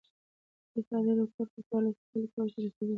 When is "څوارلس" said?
1.67-1.97